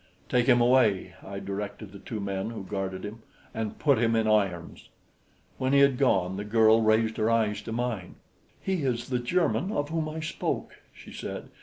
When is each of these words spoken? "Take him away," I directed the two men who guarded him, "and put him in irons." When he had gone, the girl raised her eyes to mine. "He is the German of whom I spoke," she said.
"Take 0.29 0.47
him 0.47 0.59
away," 0.59 1.13
I 1.23 1.37
directed 1.37 1.91
the 1.91 1.99
two 1.99 2.19
men 2.19 2.49
who 2.49 2.63
guarded 2.63 3.03
him, 3.03 3.21
"and 3.53 3.77
put 3.77 3.99
him 3.99 4.15
in 4.15 4.27
irons." 4.27 4.89
When 5.59 5.73
he 5.73 5.79
had 5.81 5.99
gone, 5.99 6.37
the 6.37 6.43
girl 6.43 6.81
raised 6.81 7.17
her 7.17 7.29
eyes 7.29 7.61
to 7.61 7.71
mine. 7.71 8.15
"He 8.59 8.81
is 8.81 9.09
the 9.09 9.19
German 9.19 9.71
of 9.71 9.89
whom 9.89 10.09
I 10.09 10.19
spoke," 10.19 10.73
she 10.91 11.11
said. 11.13 11.49